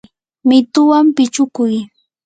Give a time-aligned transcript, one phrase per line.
[0.47, 1.75] mituwan pichukuy.